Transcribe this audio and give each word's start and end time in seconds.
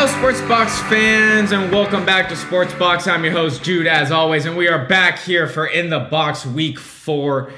Hello, 0.00 0.16
Sports 0.16 0.40
Box 0.42 0.78
fans, 0.82 1.50
and 1.50 1.72
welcome 1.72 2.06
back 2.06 2.28
to 2.28 2.36
Sports 2.36 2.72
Box. 2.74 3.08
I'm 3.08 3.24
your 3.24 3.32
host, 3.32 3.64
Jude, 3.64 3.88
as 3.88 4.12
always, 4.12 4.46
and 4.46 4.56
we 4.56 4.68
are 4.68 4.86
back 4.86 5.18
here 5.18 5.48
for 5.48 5.66
In 5.66 5.90
the 5.90 5.98
Bx 5.98 6.46
Week 6.46 6.78
4. 6.78 7.50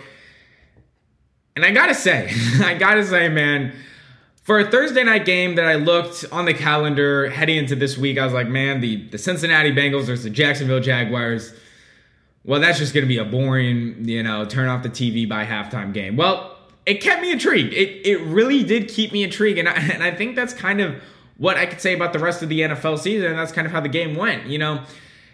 And 1.54 1.66
I 1.66 1.70
gotta 1.70 1.94
say, 1.94 2.30
I 2.64 2.78
gotta 2.78 3.04
say, 3.04 3.28
man, 3.28 3.74
for 4.42 4.58
a 4.58 4.70
Thursday 4.70 5.04
night 5.04 5.26
game 5.26 5.56
that 5.56 5.66
I 5.66 5.74
looked 5.74 6.24
on 6.32 6.46
the 6.46 6.54
calendar 6.54 7.28
heading 7.28 7.58
into 7.58 7.76
this 7.76 7.98
week, 7.98 8.16
I 8.16 8.24
was 8.24 8.32
like, 8.32 8.48
man, 8.48 8.80
the, 8.80 9.06
the 9.08 9.18
Cincinnati 9.18 9.70
Bengals 9.70 10.04
versus 10.04 10.24
the 10.24 10.30
Jacksonville 10.30 10.80
Jaguars, 10.80 11.52
well, 12.46 12.58
that's 12.58 12.78
just 12.78 12.94
gonna 12.94 13.04
be 13.04 13.18
a 13.18 13.24
boring, 13.26 14.08
you 14.08 14.22
know, 14.22 14.46
turn 14.46 14.66
off 14.66 14.82
the 14.82 14.88
TV 14.88 15.28
by 15.28 15.44
halftime 15.44 15.92
game. 15.92 16.16
Well, 16.16 16.56
it 16.86 17.02
kept 17.02 17.20
me 17.20 17.32
intrigued. 17.32 17.74
It, 17.74 18.06
it 18.06 18.18
really 18.22 18.64
did 18.64 18.88
keep 18.88 19.12
me 19.12 19.24
intrigued, 19.24 19.58
and 19.58 19.68
I, 19.68 19.72
and 19.92 20.02
I 20.02 20.10
think 20.10 20.36
that's 20.36 20.54
kind 20.54 20.80
of 20.80 21.02
what 21.40 21.56
I 21.56 21.64
could 21.64 21.80
say 21.80 21.94
about 21.94 22.12
the 22.12 22.18
rest 22.18 22.42
of 22.42 22.50
the 22.50 22.60
NFL 22.60 22.98
season, 22.98 23.30
and 23.30 23.38
that's 23.38 23.50
kind 23.50 23.66
of 23.66 23.72
how 23.72 23.80
the 23.80 23.88
game 23.88 24.14
went. 24.14 24.46
You 24.46 24.58
know, 24.58 24.84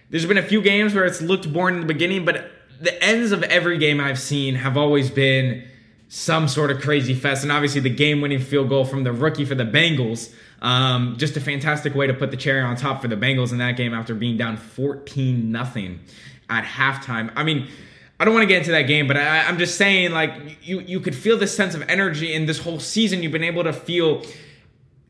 there's 0.08 0.24
been 0.24 0.38
a 0.38 0.42
few 0.42 0.62
games 0.62 0.94
where 0.94 1.04
it's 1.04 1.20
looked 1.20 1.52
boring 1.52 1.74
in 1.74 1.80
the 1.80 1.86
beginning, 1.86 2.24
but 2.24 2.48
the 2.80 3.02
ends 3.02 3.32
of 3.32 3.42
every 3.42 3.76
game 3.76 4.00
I've 4.00 4.20
seen 4.20 4.54
have 4.54 4.76
always 4.76 5.10
been 5.10 5.66
some 6.06 6.46
sort 6.46 6.70
of 6.70 6.80
crazy 6.80 7.12
fest. 7.12 7.42
And 7.42 7.50
obviously, 7.50 7.80
the 7.80 7.90
game 7.90 8.20
winning 8.20 8.38
field 8.38 8.68
goal 8.68 8.84
from 8.84 9.02
the 9.02 9.12
rookie 9.12 9.44
for 9.44 9.56
the 9.56 9.64
Bengals, 9.64 10.32
um, 10.62 11.16
just 11.18 11.36
a 11.36 11.40
fantastic 11.40 11.96
way 11.96 12.06
to 12.06 12.14
put 12.14 12.30
the 12.30 12.36
cherry 12.36 12.60
on 12.60 12.76
top 12.76 13.02
for 13.02 13.08
the 13.08 13.16
Bengals 13.16 13.50
in 13.50 13.58
that 13.58 13.76
game 13.76 13.92
after 13.92 14.14
being 14.14 14.36
down 14.36 14.58
14 14.58 15.50
nothing 15.50 15.98
at 16.48 16.62
halftime. 16.62 17.32
I 17.34 17.42
mean, 17.42 17.66
I 18.20 18.24
don't 18.24 18.32
want 18.32 18.44
to 18.44 18.46
get 18.46 18.58
into 18.58 18.70
that 18.70 18.82
game, 18.82 19.08
but 19.08 19.16
I, 19.16 19.40
I'm 19.40 19.58
just 19.58 19.76
saying, 19.76 20.12
like, 20.12 20.58
you, 20.62 20.78
you 20.78 21.00
could 21.00 21.16
feel 21.16 21.36
this 21.36 21.54
sense 21.54 21.74
of 21.74 21.82
energy 21.88 22.32
in 22.32 22.46
this 22.46 22.60
whole 22.60 22.78
season. 22.78 23.24
You've 23.24 23.32
been 23.32 23.42
able 23.42 23.64
to 23.64 23.72
feel 23.72 24.22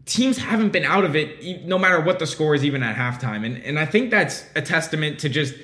teams 0.06 0.38
haven't 0.38 0.72
been 0.72 0.84
out 0.84 1.04
of 1.04 1.14
it 1.16 1.64
no 1.64 1.78
matter 1.78 2.00
what 2.00 2.20
the 2.20 2.26
score 2.26 2.54
is 2.54 2.64
even 2.64 2.82
at 2.82 2.96
halftime. 2.96 3.44
And 3.44 3.62
and 3.62 3.78
I 3.78 3.84
think 3.84 4.10
that's 4.10 4.44
a 4.54 4.62
testament 4.62 5.18
to 5.20 5.28
just 5.28 5.54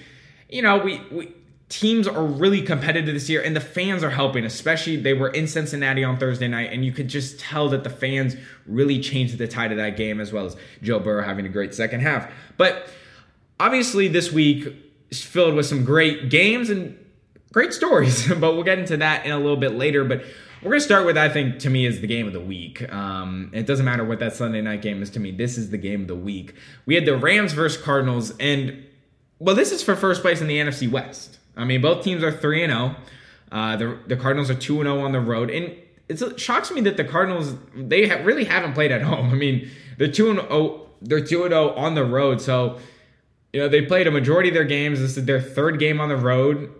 you 0.50 0.60
know 0.60 0.78
we 0.78 1.00
we 1.10 1.32
teams 1.68 2.06
are 2.06 2.22
really 2.22 2.60
competitive 2.60 3.14
this 3.14 3.30
year 3.30 3.40
and 3.40 3.56
the 3.56 3.60
fans 3.60 4.04
are 4.04 4.10
helping 4.10 4.44
especially 4.44 4.94
they 4.96 5.14
were 5.14 5.30
in 5.30 5.46
Cincinnati 5.46 6.04
on 6.04 6.18
Thursday 6.18 6.46
night 6.46 6.70
and 6.70 6.84
you 6.84 6.92
could 6.92 7.08
just 7.08 7.40
tell 7.40 7.70
that 7.70 7.82
the 7.82 7.88
fans 7.88 8.36
really 8.66 9.00
changed 9.00 9.38
the 9.38 9.48
tide 9.48 9.70
of 9.70 9.78
that 9.78 9.96
game 9.96 10.20
as 10.20 10.34
well 10.34 10.44
as 10.44 10.54
Joe 10.82 10.98
Burrow 10.98 11.24
having 11.24 11.46
a 11.46 11.48
great 11.48 11.74
second 11.74 12.00
half. 12.00 12.30
But 12.58 12.90
obviously 13.58 14.06
this 14.08 14.30
week 14.30 14.68
is 15.08 15.22
filled 15.22 15.54
with 15.54 15.64
some 15.64 15.82
great 15.82 16.28
games 16.28 16.68
and 16.68 16.98
great 17.54 17.72
stories 17.72 18.28
but 18.34 18.52
we'll 18.52 18.64
get 18.64 18.78
into 18.78 18.98
that 18.98 19.24
in 19.24 19.32
a 19.32 19.38
little 19.38 19.56
bit 19.56 19.72
later. 19.72 20.04
But 20.04 20.24
we're 20.62 20.70
going 20.70 20.80
to 20.80 20.84
start 20.84 21.06
with, 21.06 21.18
I 21.18 21.28
think, 21.28 21.58
to 21.60 21.70
me, 21.70 21.86
is 21.86 22.00
the 22.00 22.06
game 22.06 22.28
of 22.28 22.32
the 22.32 22.40
week. 22.40 22.90
Um, 22.92 23.50
it 23.52 23.66
doesn't 23.66 23.84
matter 23.84 24.04
what 24.04 24.20
that 24.20 24.34
Sunday 24.34 24.60
night 24.60 24.80
game 24.80 25.02
is 25.02 25.10
to 25.10 25.20
me. 25.20 25.32
This 25.32 25.58
is 25.58 25.70
the 25.70 25.78
game 25.78 26.02
of 26.02 26.08
the 26.08 26.14
week. 26.14 26.54
We 26.86 26.94
had 26.94 27.04
the 27.04 27.16
Rams 27.16 27.52
versus 27.52 27.82
Cardinals, 27.82 28.32
and, 28.38 28.84
well, 29.40 29.56
this 29.56 29.72
is 29.72 29.82
for 29.82 29.96
first 29.96 30.22
place 30.22 30.40
in 30.40 30.46
the 30.46 30.58
NFC 30.58 30.88
West. 30.88 31.38
I 31.56 31.64
mean, 31.64 31.80
both 31.80 32.04
teams 32.04 32.22
are 32.22 32.30
3 32.30 32.62
and 32.62 32.72
0. 32.72 32.96
Uh, 33.50 33.76
the, 33.76 33.98
the 34.06 34.16
Cardinals 34.16 34.50
are 34.50 34.54
2 34.54 34.80
and 34.80 34.86
0 34.88 35.00
on 35.00 35.12
the 35.12 35.20
road. 35.20 35.50
And 35.50 35.74
it 36.08 36.40
shocks 36.40 36.70
me 36.70 36.80
that 36.82 36.96
the 36.96 37.04
Cardinals, 37.04 37.56
they 37.74 38.06
ha- 38.08 38.22
really 38.22 38.44
haven't 38.44 38.74
played 38.74 38.92
at 38.92 39.02
home. 39.02 39.30
I 39.30 39.34
mean, 39.34 39.68
they're 39.98 40.12
2 40.12 40.30
and 40.30 40.40
0. 40.40 40.86
They're 41.00 41.20
2 41.20 41.26
0 41.48 41.70
on 41.70 41.94
the 41.94 42.04
road. 42.04 42.40
So, 42.40 42.78
you 43.52 43.60
know, 43.60 43.68
they 43.68 43.82
played 43.82 44.06
a 44.06 44.10
majority 44.10 44.48
of 44.48 44.54
their 44.54 44.64
games. 44.64 45.00
This 45.00 45.16
is 45.16 45.24
their 45.24 45.40
third 45.40 45.78
game 45.78 46.00
on 46.00 46.08
the 46.08 46.16
road. 46.16 46.72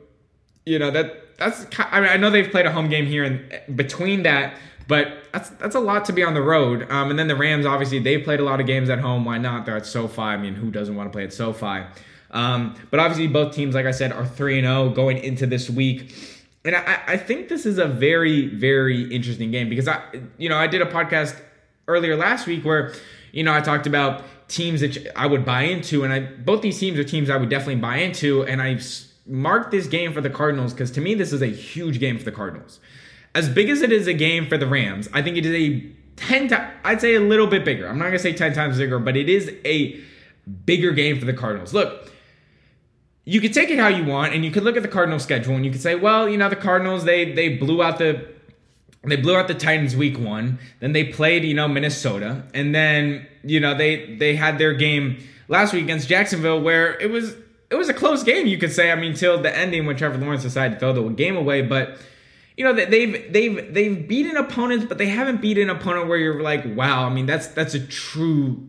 You 0.64 0.78
know, 0.78 0.92
that 0.92 1.21
that's 1.48 1.66
I 1.78 2.00
mean 2.00 2.10
I 2.10 2.16
know 2.16 2.30
they've 2.30 2.50
played 2.50 2.66
a 2.66 2.72
home 2.72 2.88
game 2.88 3.06
here 3.06 3.24
and 3.24 3.76
between 3.76 4.22
that, 4.22 4.56
but 4.88 5.24
that's 5.32 5.50
that's 5.50 5.74
a 5.74 5.80
lot 5.80 6.04
to 6.06 6.12
be 6.12 6.22
on 6.22 6.34
the 6.34 6.42
road. 6.42 6.90
Um, 6.90 7.10
and 7.10 7.18
then 7.18 7.28
the 7.28 7.36
Rams 7.36 7.66
obviously 7.66 7.98
they've 7.98 8.22
played 8.22 8.40
a 8.40 8.44
lot 8.44 8.60
of 8.60 8.66
games 8.66 8.90
at 8.90 8.98
home. 9.00 9.24
Why 9.24 9.38
not? 9.38 9.66
They're 9.66 9.76
at 9.76 9.86
SoFi. 9.86 10.22
I 10.22 10.36
mean, 10.36 10.54
who 10.54 10.70
doesn't 10.70 10.94
want 10.94 11.10
to 11.10 11.12
play 11.12 11.24
at 11.24 11.32
SoFi? 11.32 11.84
Um, 12.30 12.74
but 12.90 12.98
obviously 12.98 13.28
both 13.28 13.54
teams, 13.54 13.74
like 13.74 13.86
I 13.86 13.90
said, 13.90 14.12
are 14.12 14.26
three 14.26 14.58
and 14.58 14.66
zero 14.66 14.84
oh 14.84 14.88
going 14.88 15.18
into 15.18 15.46
this 15.46 15.68
week. 15.68 16.14
And 16.64 16.76
I, 16.76 17.02
I 17.06 17.16
think 17.16 17.48
this 17.48 17.66
is 17.66 17.78
a 17.78 17.86
very, 17.86 18.46
very 18.46 19.02
interesting 19.12 19.50
game 19.50 19.68
because 19.68 19.88
I, 19.88 20.00
you 20.38 20.48
know, 20.48 20.56
I 20.56 20.66
did 20.66 20.80
a 20.80 20.86
podcast 20.86 21.36
earlier 21.88 22.16
last 22.16 22.46
week 22.46 22.64
where, 22.64 22.94
you 23.32 23.42
know, 23.42 23.52
I 23.52 23.60
talked 23.60 23.86
about 23.86 24.22
teams 24.48 24.80
that 24.80 25.10
I 25.16 25.26
would 25.26 25.44
buy 25.44 25.62
into, 25.62 26.04
and 26.04 26.12
I 26.12 26.20
both 26.20 26.62
these 26.62 26.78
teams 26.78 26.98
are 26.98 27.04
teams 27.04 27.30
I 27.30 27.36
would 27.36 27.48
definitely 27.48 27.76
buy 27.76 27.96
into, 27.96 28.44
and 28.44 28.62
I 28.62 28.78
mark 29.26 29.70
this 29.70 29.86
game 29.86 30.12
for 30.12 30.20
the 30.20 30.30
Cardinals 30.30 30.72
because 30.72 30.90
to 30.92 31.00
me, 31.00 31.14
this 31.14 31.32
is 31.32 31.42
a 31.42 31.46
huge 31.46 32.00
game 32.00 32.18
for 32.18 32.24
the 32.24 32.32
Cardinals. 32.32 32.80
As 33.34 33.48
big 33.48 33.68
as 33.70 33.82
it 33.82 33.92
is 33.92 34.06
a 34.06 34.12
game 34.12 34.46
for 34.46 34.58
the 34.58 34.66
Rams, 34.66 35.08
I 35.12 35.22
think 35.22 35.36
it 35.36 35.46
is 35.46 35.54
a 35.54 35.86
10 36.16 36.48
times, 36.48 36.74
I'd 36.84 37.00
say 37.00 37.14
a 37.14 37.20
little 37.20 37.46
bit 37.46 37.64
bigger. 37.64 37.88
I'm 37.88 37.98
not 37.98 38.04
going 38.04 38.14
to 38.14 38.18
say 38.18 38.32
10 38.32 38.52
times 38.52 38.78
bigger, 38.78 38.98
but 38.98 39.16
it 39.16 39.28
is 39.28 39.50
a 39.64 40.00
bigger 40.66 40.92
game 40.92 41.18
for 41.18 41.24
the 41.24 41.32
Cardinals. 41.32 41.72
Look, 41.72 42.10
you 43.24 43.40
could 43.40 43.54
take 43.54 43.70
it 43.70 43.78
how 43.78 43.88
you 43.88 44.04
want, 44.04 44.34
and 44.34 44.44
you 44.44 44.50
could 44.50 44.64
look 44.64 44.76
at 44.76 44.82
the 44.82 44.88
Cardinals 44.88 45.22
schedule 45.22 45.54
and 45.54 45.64
you 45.64 45.70
could 45.70 45.80
say, 45.80 45.94
well, 45.94 46.28
you 46.28 46.36
know, 46.36 46.48
the 46.48 46.56
Cardinals, 46.56 47.04
they 47.04 47.32
they 47.32 47.56
blew 47.56 47.82
out 47.82 47.98
the 47.98 48.26
they 49.04 49.16
blew 49.16 49.36
out 49.36 49.48
the 49.48 49.54
Titans 49.54 49.96
week 49.96 50.18
one. 50.18 50.58
Then 50.80 50.92
they 50.92 51.04
played, 51.04 51.44
you 51.44 51.54
know, 51.54 51.68
Minnesota. 51.68 52.44
And 52.54 52.74
then, 52.74 53.26
you 53.42 53.60
know, 53.60 53.76
they 53.76 54.16
they 54.16 54.36
had 54.36 54.58
their 54.58 54.74
game 54.74 55.18
last 55.48 55.72
week 55.72 55.84
against 55.84 56.08
Jacksonville 56.08 56.60
where 56.60 56.98
it 57.00 57.10
was 57.10 57.36
it 57.72 57.76
was 57.76 57.88
a 57.88 57.94
close 57.94 58.22
game, 58.22 58.46
you 58.46 58.58
could 58.58 58.70
say. 58.70 58.92
I 58.92 58.94
mean, 58.94 59.14
till 59.14 59.40
the 59.40 59.56
ending 59.56 59.86
when 59.86 59.96
Trevor 59.96 60.18
Lawrence 60.18 60.42
decided 60.42 60.74
to 60.74 60.78
throw 60.78 60.92
the 60.92 61.08
game 61.14 61.36
away. 61.36 61.62
But 61.62 61.98
you 62.56 62.64
know, 62.64 62.74
they've 62.74 63.32
they've 63.32 63.72
they've 63.72 64.06
beaten 64.06 64.36
opponents, 64.36 64.84
but 64.84 64.98
they 64.98 65.06
haven't 65.06 65.40
beaten 65.40 65.70
an 65.70 65.76
opponent 65.76 66.06
where 66.06 66.18
you're 66.18 66.42
like, 66.42 66.64
wow. 66.76 67.06
I 67.06 67.08
mean, 67.08 67.24
that's 67.24 67.46
that's 67.48 67.72
a 67.72 67.80
true 67.80 68.68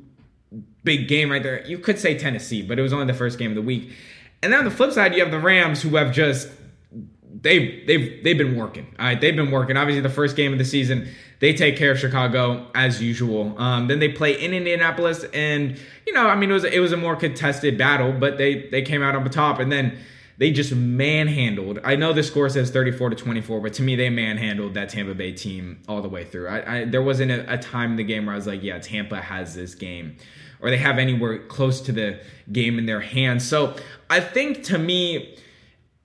big 0.86 1.10
game 1.10 1.30
right 1.30 1.44
there. 1.44 1.66
You 1.68 1.78
could 1.78 2.00
say 2.00 2.18
Tennessee, 2.18 2.62
but 2.62 2.80
it 2.80 2.82
was 2.82 2.94
only 2.94 3.06
the 3.06 3.14
first 3.14 3.38
game 3.38 3.52
of 3.52 3.56
the 3.56 3.62
week. 3.62 3.92
And 4.42 4.52
then 4.52 4.60
on 4.60 4.66
the 4.66 4.72
flip 4.72 4.94
side, 4.94 5.14
you 5.14 5.22
have 5.22 5.32
the 5.32 5.40
Rams 5.40 5.82
who 5.82 5.96
have 5.98 6.14
just 6.14 6.50
they've 7.44 7.86
they've 7.86 8.24
they've 8.24 8.38
been 8.38 8.56
working. 8.56 8.88
All 8.98 9.06
right, 9.06 9.20
they've 9.20 9.36
been 9.36 9.52
working. 9.52 9.78
Obviously, 9.78 10.02
the 10.02 10.10
first 10.10 10.36
game 10.36 10.52
of 10.52 10.58
the 10.58 10.66
season, 10.66 11.08
they 11.40 11.54
take 11.54 11.78
care 11.78 11.92
of 11.92 12.00
Chicago 12.00 12.68
as 12.74 13.02
usual. 13.02 13.54
Um, 13.60 13.88
then 13.88 14.00
they 14.00 14.10
play 14.10 14.34
in 14.44 14.54
Indianapolis, 14.54 15.24
and 15.34 15.80
you 16.08 16.14
know, 16.14 16.28
I 16.28 16.36
mean, 16.36 16.50
it 16.50 16.54
was 16.54 16.64
it 16.64 16.80
was 16.80 16.92
a 16.92 16.98
more 16.98 17.16
contested 17.16 17.78
battle, 17.78 18.14
but 18.14 18.38
they 18.38 18.68
they 18.70 18.82
came 18.82 19.04
out 19.04 19.16
on 19.16 19.24
the 19.24 19.30
top, 19.30 19.60
and 19.60 19.72
then 19.72 19.98
they 20.38 20.52
just 20.52 20.74
manhandled. 20.74 21.80
I 21.84 21.96
know 21.96 22.12
the 22.12 22.24
score 22.24 22.50
says 22.50 22.72
34 22.72 23.12
to 23.12 23.16
24, 23.16 23.62
but 23.62 23.74
to 23.74 23.84
me, 23.84 23.96
they 23.96 24.10
manhandled 24.10 24.74
that 24.74 24.90
Tampa 24.90 25.14
Bay 25.14 25.32
team 25.32 25.82
all 25.88 26.02
the 26.02 26.10
way 26.10 26.26
through. 26.26 26.48
I, 26.48 26.80
I 26.80 26.86
there 26.86 27.04
wasn't 27.04 27.32
a, 27.32 27.54
a 27.54 27.58
time 27.58 27.92
in 27.92 27.98
the 27.98 28.04
game 28.04 28.26
where 28.26 28.34
I 28.34 28.38
was 28.38 28.48
like, 28.48 28.64
yeah, 28.64 28.80
Tampa 28.80 29.22
has 29.22 29.54
this 29.54 29.76
game. 29.76 30.18
Or 30.60 30.70
they 30.70 30.78
have 30.78 30.98
anywhere 30.98 31.40
close 31.40 31.82
to 31.82 31.92
the 31.92 32.22
game 32.50 32.80
in 32.80 32.86
their 32.86 33.02
hands. 33.02 33.46
So 33.46 33.76
I 34.10 34.22
think 34.22 34.64
to 34.66 34.78
me, 34.78 35.38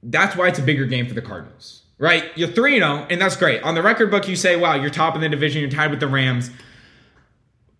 that's 0.03 0.37
why 0.37 0.49
it's 0.49 0.59
a 0.59 0.63
bigger 0.63 0.87
game 0.87 1.07
for 1.07 1.15
the 1.15 1.23
Cardinals, 1.23 1.83
right? 1.99 2.25
You're 2.37 2.49
3 2.49 2.79
0, 2.79 3.07
and 3.11 3.21
that's 3.21 3.37
great. 3.37 3.63
On 3.63 3.75
the 3.75 3.83
record 3.83 4.11
book, 4.11 4.29
you 4.29 4.37
say, 4.37 4.57
wow, 4.57 4.75
you're 4.75 4.91
top 4.91 5.15
in 5.15 5.21
the 5.21 5.29
division, 5.29 5.61
you're 5.61 5.71
tied 5.71 5.91
with 5.91 6.01
the 6.01 6.09
Rams, 6.09 6.51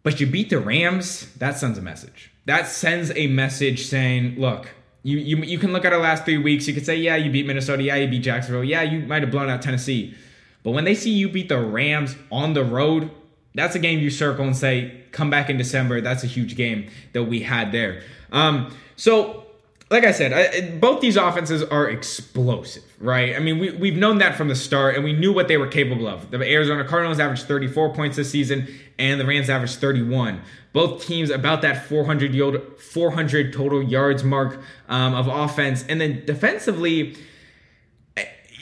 but 0.03 0.21
you 0.21 0.27
beat 0.27 0.51
the 0.51 0.59
Rams. 0.59 1.33
That 1.35 1.59
sends 1.59 1.79
a 1.79 1.83
message. 1.83 2.31
That 2.47 2.67
sends 2.67 3.13
a 3.15 3.27
message 3.27 3.87
saying, 3.87 4.37
look, 4.39 4.71
you, 5.03 5.19
you, 5.19 5.37
you 5.39 5.59
can 5.59 5.73
look 5.73 5.85
at 5.85 5.93
our 5.93 6.01
last 6.01 6.25
three 6.25 6.39
weeks. 6.39 6.67
You 6.67 6.75
could 6.75 6.87
say, 6.87 6.97
yeah, 6.97 7.17
you 7.17 7.31
beat 7.31 7.47
Minnesota. 7.47 7.83
Yeah, 7.83 7.97
you 7.97 8.09
beat 8.09 8.23
Jacksonville. 8.23 8.65
Yeah, 8.65 8.83
you 8.83 9.01
might 9.07 9.23
have 9.23 9.31
blown 9.31 9.49
out 9.49 9.63
Tennessee. 9.63 10.15
But 10.63 10.73
when 10.73 10.85
they 10.85 10.95
see 10.95 11.11
you 11.11 11.29
beat 11.29 11.49
the 11.49 11.61
Rams 11.61 12.17
on 12.33 12.55
the 12.55 12.65
road, 12.65 13.11
that's 13.55 13.75
a 13.75 13.79
game 13.79 14.01
you 14.01 14.11
circle 14.11 14.45
and 14.45 14.57
say, 14.57 15.03
come 15.13 15.31
back 15.31 15.51
in 15.51 15.57
December. 15.57 16.01
That's 16.01 16.25
a 16.25 16.27
huge 16.27 16.57
game 16.57 16.91
that 17.13 17.25
we 17.25 17.41
had 17.41 17.73
there. 17.73 18.03
Um, 18.33 18.75
so 18.97 19.47
like 19.91 20.05
I 20.05 20.13
said, 20.13 20.33
I, 20.33 20.77
both 20.79 21.01
these 21.01 21.17
offenses 21.17 21.63
are 21.63 21.89
explosive, 21.89 22.85
right? 23.01 23.35
I 23.35 23.39
mean, 23.39 23.59
we, 23.59 23.71
we've 23.71 23.97
known 23.97 24.19
that 24.19 24.35
from 24.35 24.49
the 24.49 24.55
start, 24.55 24.97
and 24.97 25.05
we 25.05 25.15
knew 25.15 25.33
what 25.33 25.49
they 25.49 25.57
were 25.57 25.67
capable 25.67 26.07
of. 26.07 26.31
The 26.31 26.39
Arizona 26.43 26.85
Cardinals 26.85 27.19
averaged 27.19 27.45
34 27.45 27.95
points 27.95 28.17
this 28.17 28.31
season, 28.31 28.69
and 28.99 29.19
the 29.19 29.25
Rams 29.25 29.49
averaged 29.49 29.77
31. 29.77 30.43
Both 30.75 31.07
teams 31.07 31.31
about 31.31 31.63
that 31.63 31.87
400 31.87 32.35
yield, 32.35 32.61
400 32.79 33.53
total 33.55 33.83
yards 33.83 34.23
mark 34.23 34.61
um, 34.91 35.15
of 35.15 35.27
offense, 35.27 35.85
and 35.89 35.99
then 35.99 36.23
defensively, 36.27 37.17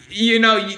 you 0.09 0.39
know, 0.39 0.71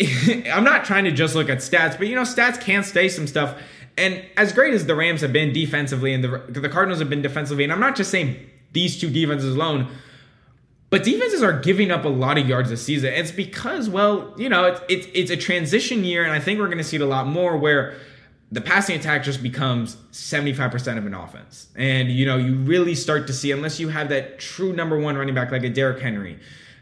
I'm 0.52 0.64
not 0.64 0.84
trying 0.84 1.04
to 1.04 1.12
just 1.12 1.36
look 1.36 1.48
at 1.48 1.58
stats, 1.58 1.96
but 1.96 2.08
you 2.08 2.16
know, 2.16 2.22
stats 2.22 2.60
can 2.60 2.82
stay 2.82 3.08
some 3.08 3.28
stuff. 3.28 3.56
And 3.96 4.24
as 4.36 4.52
great 4.52 4.74
as 4.74 4.86
the 4.86 4.96
Rams 4.96 5.20
have 5.20 5.32
been 5.32 5.52
defensively, 5.52 6.12
and 6.12 6.24
the 6.24 6.42
the 6.48 6.68
Cardinals 6.68 6.98
have 6.98 7.10
been 7.10 7.22
defensively, 7.22 7.62
and 7.62 7.72
I'm 7.72 7.80
not 7.80 7.94
just 7.94 8.10
saying 8.10 8.50
these 8.72 9.00
two 9.00 9.10
defenses 9.10 9.54
alone. 9.54 9.88
But 10.90 11.04
defenses 11.04 11.42
are 11.42 11.58
giving 11.58 11.90
up 11.90 12.04
a 12.04 12.08
lot 12.08 12.36
of 12.36 12.46
yards 12.46 12.68
this 12.68 12.84
season. 12.84 13.12
It's 13.14 13.30
because, 13.30 13.88
well, 13.88 14.34
you 14.36 14.48
know, 14.48 14.66
it's 14.66 14.80
it's, 14.88 15.06
it's 15.14 15.30
a 15.30 15.36
transition 15.36 16.04
year, 16.04 16.22
and 16.24 16.32
I 16.32 16.40
think 16.40 16.58
we're 16.58 16.66
going 16.66 16.78
to 16.78 16.84
see 16.84 16.96
it 16.96 17.02
a 17.02 17.06
lot 17.06 17.26
more 17.26 17.56
where 17.56 17.96
the 18.50 18.60
passing 18.60 18.96
attack 18.96 19.22
just 19.22 19.42
becomes 19.42 19.96
75% 20.12 20.98
of 20.98 21.06
an 21.06 21.14
offense. 21.14 21.68
And, 21.74 22.10
you 22.10 22.26
know, 22.26 22.36
you 22.36 22.56
really 22.56 22.94
start 22.94 23.26
to 23.28 23.32
see, 23.32 23.50
unless 23.50 23.80
you 23.80 23.88
have 23.88 24.10
that 24.10 24.38
true 24.38 24.74
number 24.74 24.98
one 24.98 25.16
running 25.16 25.34
back 25.34 25.50
like 25.50 25.64
a 25.64 25.70
Derrick 25.70 26.02
Henry, 26.02 26.38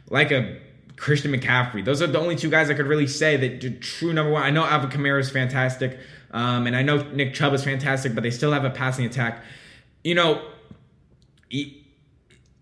like 0.08 0.32
a 0.32 0.58
Christian 0.96 1.31
McCaffrey. 1.31 1.84
Those 1.84 2.02
are 2.02 2.08
the 2.08 2.19
only 2.19 2.34
two 2.34 2.50
guys 2.50 2.70
I 2.70 2.75
could 2.75 2.88
really 2.88 3.06
say 3.06 3.37
that 3.37 3.81
true 3.81 4.12
number 4.12 4.32
one. 4.32 4.42
I 4.42 4.50
know 4.50 4.64
Alvin 4.64 4.90
Kamara 4.90 5.20
is 5.20 5.31
fantastic, 5.31 6.00
um, 6.32 6.66
and 6.66 6.75
I 6.75 6.82
know 6.82 7.08
Nick 7.12 7.34
Chubb 7.34 7.54
is 7.54 7.62
fantastic, 7.62 8.16
but 8.16 8.25
they 8.25 8.32
still 8.32 8.50
have 8.50 8.64
a 8.64 8.70
passing 8.70 9.04
attack 9.04 9.44
you 10.04 10.14
know, 10.14 10.42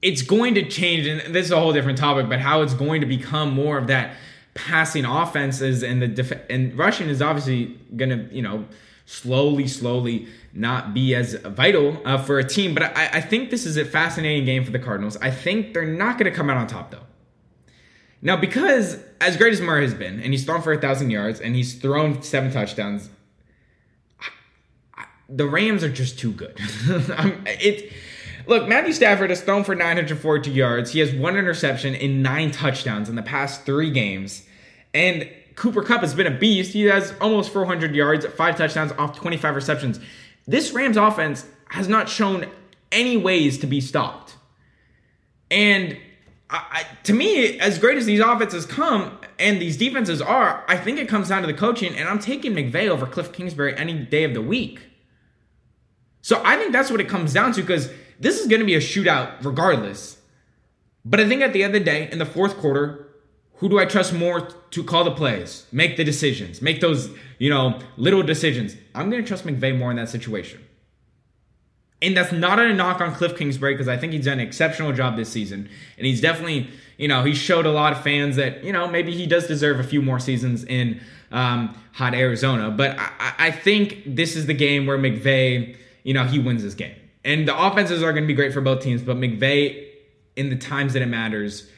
it's 0.00 0.22
going 0.22 0.54
to 0.54 0.68
change, 0.68 1.06
and 1.06 1.34
this 1.34 1.46
is 1.46 1.52
a 1.52 1.58
whole 1.58 1.72
different 1.72 1.98
topic, 1.98 2.28
but 2.28 2.40
how 2.40 2.62
it's 2.62 2.74
going 2.74 3.00
to 3.00 3.06
become 3.06 3.52
more 3.52 3.78
of 3.78 3.88
that 3.88 4.16
passing 4.54 5.04
offenses 5.04 5.82
and 5.82 6.02
the 6.02 6.08
def- 6.08 6.50
and 6.50 6.76
rushing 6.76 7.08
is 7.08 7.22
obviously 7.22 7.78
going 7.96 8.10
to, 8.10 8.34
you 8.34 8.42
know, 8.42 8.64
slowly, 9.06 9.66
slowly 9.66 10.28
not 10.52 10.92
be 10.92 11.14
as 11.14 11.34
vital 11.34 12.00
uh, 12.04 12.18
for 12.18 12.38
a 12.38 12.44
team. 12.44 12.74
But 12.74 12.96
I, 12.96 13.10
I 13.14 13.20
think 13.20 13.50
this 13.50 13.66
is 13.66 13.76
a 13.76 13.84
fascinating 13.84 14.44
game 14.44 14.64
for 14.64 14.70
the 14.70 14.78
Cardinals. 14.78 15.16
I 15.16 15.30
think 15.30 15.74
they're 15.74 15.86
not 15.86 16.18
going 16.18 16.30
to 16.30 16.36
come 16.36 16.50
out 16.50 16.56
on 16.56 16.66
top 16.66 16.90
though. 16.90 17.06
Now, 18.20 18.36
because 18.36 18.98
as 19.20 19.36
great 19.36 19.52
as 19.52 19.60
Murray 19.60 19.82
has 19.82 19.94
been, 19.94 20.20
and 20.20 20.32
he's 20.32 20.44
thrown 20.44 20.60
for 20.60 20.72
a 20.72 20.80
thousand 20.80 21.10
yards 21.10 21.40
and 21.40 21.54
he's 21.54 21.74
thrown 21.74 22.22
seven 22.22 22.50
touchdowns, 22.50 23.10
the 25.28 25.46
Rams 25.46 25.84
are 25.84 25.90
just 25.90 26.18
too 26.18 26.32
good. 26.32 26.54
it 26.58 27.92
look, 28.48 28.66
Matthew 28.66 28.92
Stafford 28.92 29.30
has 29.30 29.40
thrown 29.40 29.62
for 29.62 29.74
942 29.74 30.50
yards. 30.50 30.90
He 30.90 31.00
has 31.00 31.12
one 31.12 31.36
interception 31.36 31.94
in 31.94 32.22
nine 32.22 32.50
touchdowns 32.50 33.08
in 33.08 33.14
the 33.14 33.22
past 33.22 33.64
three 33.64 33.90
games, 33.90 34.44
and 34.92 35.28
Cooper 35.54 35.82
Kupp 35.82 36.00
has 36.00 36.14
been 36.14 36.26
a 36.26 36.36
beast. 36.36 36.72
He 36.72 36.84
has 36.84 37.14
almost 37.20 37.52
400 37.52 37.94
yards, 37.94 38.26
five 38.26 38.56
touchdowns 38.56 38.92
off 38.92 39.16
25 39.16 39.54
receptions. 39.54 40.00
This 40.46 40.72
Rams 40.72 40.96
offense 40.96 41.44
has 41.70 41.88
not 41.88 42.08
shown 42.08 42.46
any 42.90 43.16
ways 43.16 43.58
to 43.58 43.66
be 43.66 43.80
stopped. 43.80 44.36
And 45.50 45.98
I, 46.48 46.86
to 47.04 47.12
me, 47.12 47.58
as 47.58 47.78
great 47.78 47.98
as 47.98 48.06
these 48.06 48.20
offenses 48.20 48.64
come 48.64 49.18
and 49.38 49.60
these 49.60 49.76
defenses 49.76 50.22
are, 50.22 50.64
I 50.66 50.76
think 50.76 50.98
it 50.98 51.08
comes 51.08 51.28
down 51.28 51.42
to 51.42 51.46
the 51.46 51.54
coaching, 51.54 51.94
and 51.94 52.08
I'm 52.08 52.18
taking 52.18 52.52
McVay 52.52 52.88
over 52.88 53.06
Cliff 53.06 53.32
Kingsbury 53.32 53.76
any 53.76 53.94
day 53.94 54.24
of 54.24 54.32
the 54.32 54.42
week. 54.42 54.80
So 56.22 56.40
I 56.44 56.56
think 56.56 56.72
that's 56.72 56.90
what 56.90 57.00
it 57.00 57.08
comes 57.08 57.32
down 57.32 57.52
to 57.52 57.60
because 57.60 57.90
this 58.18 58.40
is 58.40 58.46
going 58.46 58.60
to 58.60 58.66
be 58.66 58.74
a 58.74 58.80
shootout 58.80 59.44
regardless. 59.44 60.18
But 61.04 61.20
I 61.20 61.28
think 61.28 61.42
at 61.42 61.52
the 61.52 61.62
end 61.62 61.74
of 61.74 61.80
the 61.80 61.84
day, 61.84 62.08
in 62.10 62.18
the 62.18 62.26
fourth 62.26 62.58
quarter, 62.58 63.08
who 63.54 63.68
do 63.68 63.78
I 63.78 63.86
trust 63.86 64.12
more 64.12 64.40
to 64.70 64.84
call 64.84 65.04
the 65.04 65.10
plays, 65.10 65.66
make 65.72 65.96
the 65.96 66.04
decisions, 66.04 66.62
make 66.62 66.80
those, 66.80 67.10
you 67.38 67.50
know, 67.50 67.80
little 67.96 68.22
decisions? 68.22 68.76
I'm 68.94 69.10
going 69.10 69.22
to 69.22 69.26
trust 69.26 69.44
McVay 69.44 69.76
more 69.76 69.90
in 69.90 69.96
that 69.96 70.08
situation. 70.08 70.64
And 72.00 72.16
that's 72.16 72.30
not 72.30 72.60
a 72.60 72.72
knock 72.72 73.00
on 73.00 73.12
Cliff 73.14 73.36
Kingsbury 73.36 73.74
because 73.74 73.88
I 73.88 73.96
think 73.96 74.12
he's 74.12 74.26
done 74.26 74.38
an 74.38 74.46
exceptional 74.46 74.92
job 74.92 75.16
this 75.16 75.28
season. 75.28 75.68
And 75.96 76.06
he's 76.06 76.20
definitely, 76.20 76.70
you 76.96 77.08
know, 77.08 77.24
he 77.24 77.34
showed 77.34 77.66
a 77.66 77.72
lot 77.72 77.92
of 77.92 78.02
fans 78.02 78.36
that, 78.36 78.62
you 78.62 78.72
know, 78.72 78.86
maybe 78.86 79.12
he 79.12 79.26
does 79.26 79.48
deserve 79.48 79.80
a 79.80 79.84
few 79.84 80.00
more 80.00 80.20
seasons 80.20 80.62
in 80.62 81.00
um, 81.32 81.76
hot 81.92 82.14
Arizona. 82.14 82.70
But 82.70 82.96
I, 82.98 83.34
I 83.38 83.50
think 83.50 84.02
this 84.06 84.36
is 84.36 84.46
the 84.46 84.54
game 84.54 84.86
where 84.86 84.96
McVay, 84.96 85.76
you 86.04 86.14
know, 86.14 86.22
he 86.22 86.38
wins 86.38 86.62
this 86.62 86.74
game. 86.74 86.94
And 87.28 87.46
the 87.46 87.54
offenses 87.54 88.02
are 88.02 88.12
going 88.12 88.24
to 88.24 88.26
be 88.26 88.32
great 88.32 88.54
for 88.54 88.62
both 88.62 88.80
teams, 88.80 89.02
but 89.02 89.18
McVay, 89.18 89.86
in 90.34 90.48
the 90.48 90.56
times 90.56 90.94
that 90.94 91.02
it 91.02 91.08
matters, 91.08 91.68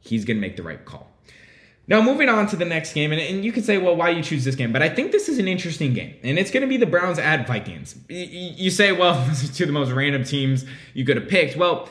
he's 0.00 0.24
going 0.24 0.36
to 0.36 0.40
make 0.40 0.56
the 0.56 0.64
right 0.64 0.84
call. 0.84 1.08
Now, 1.86 2.02
moving 2.02 2.28
on 2.28 2.48
to 2.48 2.56
the 2.56 2.64
next 2.64 2.92
game, 2.92 3.12
and, 3.12 3.20
and 3.20 3.44
you 3.44 3.52
could 3.52 3.64
say, 3.64 3.78
well, 3.78 3.94
why 3.94 4.10
you 4.10 4.20
choose 4.20 4.44
this 4.44 4.56
game? 4.56 4.72
But 4.72 4.82
I 4.82 4.88
think 4.88 5.12
this 5.12 5.28
is 5.28 5.38
an 5.38 5.46
interesting 5.46 5.94
game, 5.94 6.16
and 6.24 6.40
it's 6.40 6.50
going 6.50 6.62
to 6.62 6.66
be 6.66 6.76
the 6.76 6.86
Browns 6.86 7.20
at 7.20 7.46
Vikings. 7.46 7.94
You, 8.08 8.68
say, 8.68 8.90
well, 8.90 9.24
those 9.28 9.48
are 9.48 9.52
two 9.52 9.62
of 9.62 9.68
the 9.68 9.72
most 9.72 9.92
random 9.92 10.24
teams 10.24 10.64
you 10.92 11.04
could 11.04 11.16
have 11.16 11.28
picked. 11.28 11.56
Well, 11.56 11.88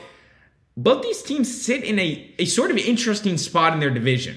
both 0.76 1.02
these 1.02 1.22
teams 1.22 1.50
sit 1.50 1.82
in 1.82 1.98
a, 1.98 2.34
a 2.38 2.44
sort 2.44 2.70
of 2.70 2.76
interesting 2.76 3.38
spot 3.38 3.72
in 3.72 3.80
their 3.80 3.88
division. 3.88 4.36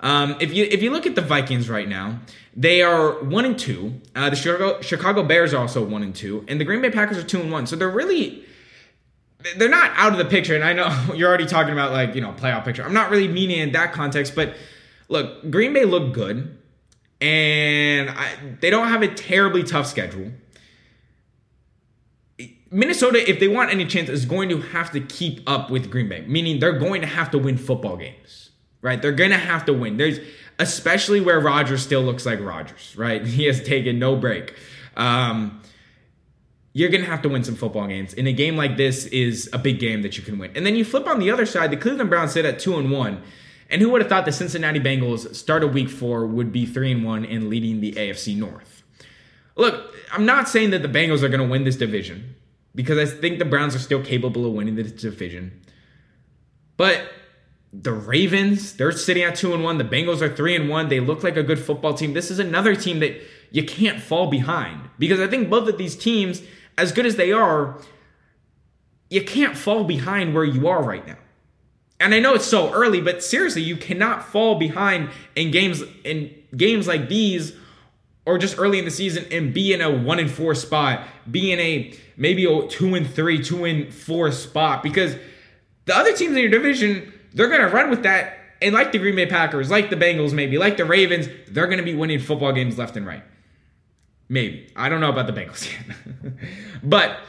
Um, 0.00 0.36
if 0.40 0.52
you 0.52 0.64
if 0.64 0.82
you 0.82 0.90
look 0.90 1.06
at 1.06 1.14
the 1.14 1.22
Vikings 1.22 1.68
right 1.68 1.88
now, 1.88 2.20
they 2.54 2.82
are 2.82 3.22
one 3.24 3.44
and 3.44 3.58
two. 3.58 4.00
Uh, 4.14 4.30
the 4.30 4.36
Chicago, 4.36 4.80
Chicago 4.82 5.22
Bears 5.22 5.54
are 5.54 5.58
also 5.60 5.84
one 5.84 6.02
and 6.02 6.14
two, 6.14 6.44
and 6.48 6.60
the 6.60 6.64
Green 6.64 6.82
Bay 6.82 6.90
Packers 6.90 7.16
are 7.18 7.22
two 7.22 7.40
and 7.40 7.50
one. 7.50 7.66
So 7.66 7.76
they're 7.76 7.90
really 7.90 8.44
they're 9.56 9.68
not 9.68 9.92
out 9.94 10.12
of 10.12 10.18
the 10.18 10.24
picture. 10.24 10.54
And 10.54 10.64
I 10.64 10.72
know 10.72 10.88
you're 11.14 11.28
already 11.28 11.46
talking 11.46 11.72
about 11.72 11.92
like 11.92 12.14
you 12.14 12.20
know 12.20 12.32
playoff 12.32 12.64
picture. 12.64 12.82
I'm 12.82 12.94
not 12.94 13.10
really 13.10 13.28
meaning 13.28 13.58
in 13.58 13.72
that 13.72 13.92
context, 13.92 14.34
but 14.34 14.56
look, 15.08 15.50
Green 15.50 15.72
Bay 15.72 15.84
looked 15.84 16.14
good, 16.14 16.58
and 17.20 18.10
I, 18.10 18.34
they 18.60 18.70
don't 18.70 18.88
have 18.88 19.02
a 19.02 19.08
terribly 19.08 19.62
tough 19.62 19.86
schedule. 19.86 20.30
Minnesota, 22.70 23.28
if 23.30 23.38
they 23.38 23.48
want 23.48 23.70
any 23.70 23.86
chance, 23.86 24.08
is 24.08 24.24
going 24.24 24.48
to 24.48 24.60
have 24.60 24.90
to 24.90 25.00
keep 25.00 25.48
up 25.48 25.70
with 25.70 25.90
Green 25.90 26.08
Bay, 26.08 26.24
meaning 26.26 26.58
they're 26.58 26.78
going 26.78 27.00
to 27.00 27.06
have 27.06 27.30
to 27.30 27.38
win 27.38 27.56
football 27.56 27.96
games, 27.96 28.45
right? 28.86 29.02
They're 29.02 29.10
to 29.32 29.36
have 29.36 29.64
to 29.64 29.72
win. 29.72 29.96
There's 29.96 30.20
especially 30.60 31.20
where 31.20 31.40
Rodgers 31.40 31.82
still 31.82 32.02
looks 32.02 32.24
like 32.24 32.38
Rodgers, 32.40 32.94
right? 32.96 33.26
He 33.36 33.44
has 33.46 33.60
taken 33.60 33.98
no 33.98 34.14
break. 34.14 34.54
Um, 34.96 35.60
you're 36.72 36.88
to 37.02 37.10
have 37.10 37.22
to 37.22 37.28
win 37.28 37.42
some 37.42 37.56
football 37.56 37.88
games. 37.88 38.14
And 38.14 38.28
a 38.28 38.32
game 38.32 38.56
like 38.56 38.76
this 38.76 39.06
is 39.06 39.50
a 39.52 39.58
big 39.58 39.80
game 39.80 40.02
that 40.02 40.16
you 40.16 40.22
can 40.22 40.38
win. 40.38 40.52
And 40.54 40.64
then 40.64 40.76
you 40.76 40.84
flip 40.84 41.08
on 41.08 41.18
the 41.18 41.32
other 41.32 41.46
side, 41.46 41.72
the 41.72 41.76
Cleveland 41.76 42.10
Browns 42.10 42.32
sit 42.32 42.44
at 42.44 42.60
2 42.60 42.78
and 42.78 42.92
1. 42.92 43.22
And 43.70 43.82
who 43.82 43.90
would 43.90 44.02
have 44.02 44.08
thought 44.08 44.24
the 44.24 44.32
Cincinnati 44.32 44.78
Bengals 44.78 45.34
start 45.34 45.64
of 45.64 45.74
week 45.74 45.88
4 45.88 46.24
would 46.24 46.52
be 46.52 46.64
3 46.64 46.92
and 46.92 47.04
1 47.04 47.24
and 47.24 47.48
leading 47.48 47.80
the 47.80 47.92
AFC 47.92 48.36
North? 48.36 48.84
Look, 49.56 49.92
I'm 50.12 50.26
not 50.26 50.48
saying 50.48 50.70
that 50.70 50.82
the 50.82 50.88
Bengals 50.88 51.24
are 51.24 51.28
to 51.40 51.48
win 51.48 51.64
this 51.64 51.76
division 51.76 52.36
because 52.74 52.98
I 52.98 53.12
think 53.12 53.40
the 53.40 53.44
Browns 53.44 53.74
are 53.74 53.80
still 53.80 54.02
capable 54.02 54.46
of 54.46 54.52
winning 54.52 54.76
this 54.76 54.92
division. 54.92 55.60
But 56.76 57.10
the 57.82 57.92
Ravens, 57.92 58.74
they're 58.74 58.92
sitting 58.92 59.22
at 59.22 59.36
2 59.36 59.54
and 59.54 59.62
1. 59.62 59.78
The 59.78 59.84
Bengals 59.84 60.20
are 60.22 60.34
3 60.34 60.56
and 60.56 60.68
1. 60.68 60.88
They 60.88 61.00
look 61.00 61.22
like 61.22 61.36
a 61.36 61.42
good 61.42 61.58
football 61.58 61.94
team. 61.94 62.14
This 62.14 62.30
is 62.30 62.38
another 62.38 62.74
team 62.74 63.00
that 63.00 63.20
you 63.50 63.64
can't 63.64 64.00
fall 64.00 64.28
behind 64.28 64.88
because 64.98 65.20
I 65.20 65.26
think 65.26 65.50
both 65.50 65.68
of 65.68 65.78
these 65.78 65.96
teams, 65.96 66.42
as 66.78 66.92
good 66.92 67.06
as 67.06 67.16
they 67.16 67.32
are, 67.32 67.78
you 69.10 69.22
can't 69.22 69.56
fall 69.56 69.84
behind 69.84 70.34
where 70.34 70.44
you 70.44 70.68
are 70.68 70.82
right 70.82 71.06
now. 71.06 71.18
And 72.00 72.14
I 72.14 72.20
know 72.20 72.34
it's 72.34 72.46
so 72.46 72.72
early, 72.72 73.00
but 73.00 73.22
seriously, 73.22 73.62
you 73.62 73.76
cannot 73.76 74.24
fall 74.24 74.58
behind 74.58 75.10
in 75.34 75.50
games 75.50 75.82
in 76.04 76.34
games 76.54 76.86
like 76.86 77.08
these 77.08 77.54
or 78.26 78.38
just 78.38 78.58
early 78.58 78.78
in 78.78 78.84
the 78.84 78.90
season 78.90 79.24
and 79.30 79.54
be 79.54 79.72
in 79.72 79.80
a 79.80 79.90
1 79.90 80.18
and 80.18 80.30
4 80.30 80.54
spot, 80.54 81.06
be 81.30 81.52
in 81.52 81.60
a 81.60 81.94
maybe 82.16 82.44
a 82.44 82.66
2 82.66 82.94
and 82.94 83.08
3, 83.08 83.42
2 83.42 83.64
and 83.64 83.94
4 83.94 84.32
spot 84.32 84.82
because 84.82 85.14
the 85.86 85.96
other 85.96 86.12
teams 86.14 86.32
in 86.32 86.42
your 86.42 86.50
division 86.50 87.12
they're 87.36 87.48
going 87.48 87.60
to 87.60 87.68
run 87.68 87.90
with 87.90 88.02
that. 88.02 88.38
And 88.62 88.74
like 88.74 88.90
the 88.90 88.98
Green 88.98 89.14
Bay 89.14 89.26
Packers, 89.26 89.70
like 89.70 89.90
the 89.90 89.96
Bengals, 89.96 90.32
maybe, 90.32 90.56
like 90.56 90.78
the 90.78 90.86
Ravens, 90.86 91.28
they're 91.48 91.66
going 91.66 91.78
to 91.78 91.84
be 91.84 91.94
winning 91.94 92.18
football 92.18 92.52
games 92.52 92.78
left 92.78 92.96
and 92.96 93.06
right. 93.06 93.22
Maybe. 94.28 94.72
I 94.74 94.88
don't 94.88 95.00
know 95.00 95.10
about 95.10 95.26
the 95.26 95.32
Bengals 95.34 95.70
yet. 95.70 96.32
but 96.82 97.20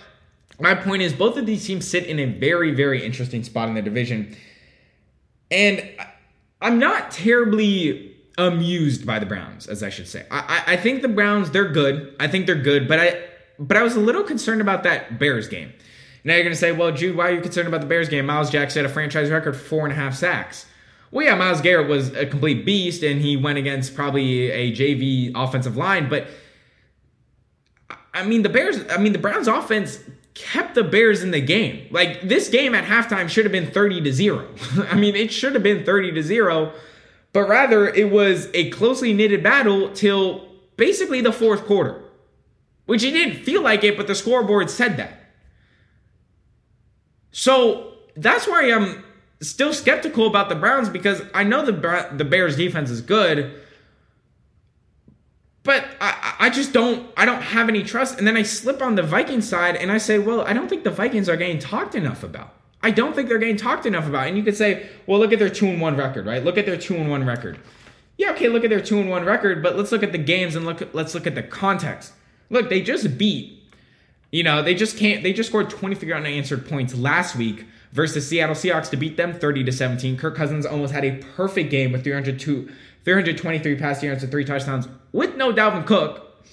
my 0.60 0.74
point 0.74 1.02
is, 1.02 1.14
both 1.14 1.38
of 1.38 1.46
these 1.46 1.68
teams 1.68 1.88
sit 1.88 2.06
in 2.06 2.20
a 2.20 2.26
very, 2.26 2.74
very 2.74 3.06
interesting 3.06 3.44
spot 3.44 3.68
in 3.68 3.76
the 3.76 3.82
division. 3.82 4.36
And 5.52 5.84
I'm 6.62 6.80
not 6.80 7.12
terribly 7.12 8.16
amused 8.38 9.06
by 9.06 9.20
the 9.20 9.26
Browns, 9.26 9.68
as 9.68 9.84
I 9.84 9.90
should 9.90 10.08
say. 10.08 10.26
I, 10.32 10.64
I, 10.68 10.78
think 10.78 11.02
the 11.02 11.08
Browns, 11.08 11.52
they're 11.52 11.70
good. 11.70 12.16
I 12.20 12.28
think 12.28 12.46
they're 12.46 12.56
good, 12.56 12.88
but 12.88 13.00
I 13.00 13.24
but 13.60 13.76
I 13.76 13.82
was 13.82 13.96
a 13.96 14.00
little 14.00 14.24
concerned 14.24 14.62
about 14.62 14.84
that 14.84 15.18
Bears 15.20 15.48
game. 15.48 15.74
Now 16.28 16.34
you're 16.34 16.44
going 16.44 16.54
to 16.54 16.60
say, 16.60 16.74
well, 16.74 16.92
Jude, 16.92 17.16
why 17.16 17.30
are 17.30 17.36
you 17.36 17.40
concerned 17.40 17.70
about 17.70 17.80
the 17.80 17.88
Bears 17.88 18.10
game? 18.10 18.26
Miles 18.26 18.50
Jack 18.50 18.70
set 18.70 18.84
a 18.84 18.90
franchise 18.90 19.30
record 19.30 19.56
for 19.56 19.64
four 19.64 19.86
and 19.86 19.94
a 19.94 19.96
half 19.96 20.14
sacks. 20.14 20.66
Well, 21.10 21.26
yeah, 21.26 21.36
Myles 21.36 21.62
Garrett 21.62 21.88
was 21.88 22.14
a 22.16 22.26
complete 22.26 22.66
beast, 22.66 23.02
and 23.02 23.22
he 23.22 23.38
went 23.38 23.58
against 23.58 23.96
probably 23.96 24.52
a 24.52 24.74
JV 24.74 25.32
offensive 25.34 25.78
line, 25.78 26.10
but 26.10 26.28
I 28.14 28.24
mean, 28.24 28.42
the 28.42 28.50
Bears, 28.50 28.84
I 28.90 28.98
mean, 28.98 29.14
the 29.14 29.20
Browns 29.20 29.48
offense 29.48 30.02
kept 30.34 30.76
the 30.76 30.84
Bears 30.84 31.24
in 31.24 31.32
the 31.32 31.40
game. 31.40 31.88
Like 31.92 32.28
this 32.28 32.50
game 32.50 32.76
at 32.76 32.84
halftime 32.84 33.30
should 33.30 33.46
have 33.46 33.54
been 33.54 33.72
30 33.72 34.02
to 34.02 34.12
0. 34.12 34.50
I 34.90 34.96
mean, 34.96 35.16
it 35.16 35.32
should 35.32 35.54
have 35.54 35.64
been 35.64 35.86
30 35.86 36.12
to 36.12 36.22
0, 36.22 36.74
but 37.32 37.48
rather 37.48 37.88
it 37.88 38.12
was 38.12 38.50
a 38.54 38.70
closely 38.72 39.14
knitted 39.14 39.44
battle 39.44 39.94
till 39.94 40.46
basically 40.76 41.22
the 41.22 41.32
fourth 41.32 41.66
quarter. 41.66 42.04
Which 42.86 43.04
it 43.04 43.12
didn't 43.12 43.46
feel 43.46 43.62
like 43.62 43.86
it, 43.86 43.96
but 43.96 44.08
the 44.08 44.16
scoreboard 44.16 44.70
said 44.70 44.98
that. 44.98 45.27
So 47.32 47.94
that's 48.16 48.48
why 48.48 48.72
I'm 48.72 49.04
still 49.42 49.74
skeptical 49.74 50.28
about 50.28 50.50
the 50.50 50.56
Browns 50.56 50.90
because 50.90 51.22
I 51.34 51.44
know 51.44 51.66
the 51.66 52.10
the 52.16 52.26
Bears 52.26 52.58
defense 52.58 52.90
is 52.90 53.02
good, 53.02 53.62
but 55.64 55.86
I, 56.02 56.36
I 56.40 56.50
just 56.50 56.74
don't 56.74 57.10
I 57.16 57.26
don't 57.26 57.42
have 57.42 57.70
any 57.70 57.84
trust. 57.84 58.18
And 58.18 58.26
then 58.26 58.38
I 58.38 58.44
slip 58.44 58.82
on 58.82 58.96
the 58.96 59.04
Vikings 59.04 59.48
side 59.48 59.76
and 59.76 59.92
I 59.92 59.98
say, 59.98 60.20
well, 60.20 60.42
I 60.42 60.54
don't 60.54 60.68
think 60.68 60.84
the 60.84 60.92
Vikings 60.92 61.30
are 61.30 61.38
getting 61.38 61.60
talked 61.60 61.96
enough 61.96 62.24
about. 62.24 62.54
I 62.82 62.92
don't 62.92 63.16
think 63.16 63.28
they're 63.28 63.38
getting 63.38 63.58
talked 63.58 63.86
enough 63.86 64.08
about. 64.08 64.28
And 64.28 64.38
you 64.38 64.44
could 64.44 64.56
say, 64.56 64.88
well, 65.08 65.20
look 65.20 65.34
at 65.34 65.40
their 65.40 65.50
two 65.50 65.68
and 65.68 65.82
one 65.82 65.98
record, 65.98 66.26
right? 66.26 66.44
Look 66.44 66.58
at 66.58 66.66
their 66.66 66.78
two 66.78 66.96
and 66.96 67.10
one 67.10 67.26
record. 67.26 67.60
Yeah, 68.18 68.32
okay, 68.32 68.50
look 68.50 68.64
at 68.64 68.70
their 68.70 68.82
two 68.82 69.00
and 69.00 69.10
one 69.10 69.26
record, 69.26 69.62
but 69.62 69.76
let's 69.76 69.92
look 69.92 70.04
at 70.04 70.12
the 70.12 70.18
games 70.18 70.56
and 70.56 70.66
look 70.66 70.94
let's 70.94 71.14
look 71.14 71.28
at 71.28 71.36
the 71.36 71.44
context. 71.44 72.14
Look, 72.50 72.70
they 72.70 72.82
just 72.82 73.18
beat 73.18 73.57
you 74.32 74.44
know, 74.44 74.62
they 74.62 74.76
just 74.76 74.98
can't. 74.98 75.24
They 75.24 75.34
just 75.34 75.50
scored 75.50 75.70
23 75.70 76.12
unanswered 76.12 76.68
points 76.68 76.96
last 76.96 77.36
week 77.36 77.66
versus 77.94 78.28
Seattle 78.28 78.56
Seahawks 78.56 78.90
to 78.90 78.98
beat 78.98 79.18
them 79.18 79.34
30 79.34 79.64
to 79.64 79.72
17. 79.72 80.18
Kirk 80.18 80.36
Cousins 80.36 80.66
almost 80.66 80.94
had 80.94 81.06
a 81.06 81.18
perfect 81.36 81.70
game 81.70 81.92
with 81.92 82.04
302, 82.04 82.70
323 83.06 83.76
passing 83.78 84.08
yards 84.08 84.24
and 84.24 84.32
three 84.32 84.44
touchdowns 84.44 84.88
with 85.14 85.36
no 85.38 85.54
Dalvin 85.54 85.86
Cook. 85.86 86.46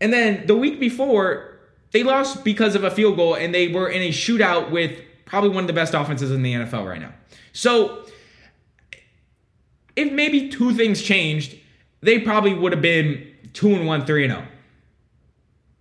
And 0.00 0.12
then 0.12 0.46
the 0.46 0.56
week 0.56 0.78
before, 0.78 1.58
they 1.90 2.02
lost 2.02 2.44
because 2.44 2.74
of 2.74 2.84
a 2.84 2.90
field 2.90 3.16
goal 3.16 3.34
and 3.34 3.54
they 3.54 3.68
were 3.68 3.88
in 3.88 4.02
a 4.02 4.10
shootout 4.10 4.70
with 4.70 5.00
probably 5.24 5.50
one 5.50 5.64
of 5.64 5.68
the 5.68 5.72
best 5.72 5.94
offenses 5.94 6.30
in 6.30 6.42
the 6.42 6.54
NFL 6.54 6.86
right 6.86 7.00
now. 7.00 7.12
So 7.52 8.04
if 9.96 10.12
maybe 10.12 10.48
two 10.48 10.72
things 10.74 11.02
changed, 11.02 11.56
they 12.00 12.20
probably 12.20 12.54
would 12.54 12.72
have 12.72 12.82
been 12.82 13.26
2 13.54 13.74
and 13.74 13.86
1, 13.86 14.06
3 14.06 14.24
and 14.24 14.32
0. 14.32 14.46